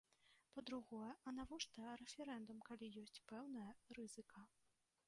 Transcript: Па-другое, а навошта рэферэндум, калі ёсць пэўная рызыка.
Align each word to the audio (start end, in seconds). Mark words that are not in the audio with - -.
Па-другое, 0.53 1.09
а 1.31 1.33
навошта 1.39 1.93
рэферэндум, 2.01 2.65
калі 2.71 2.91
ёсць 3.05 3.23
пэўная 3.35 3.71
рызыка. 4.01 4.51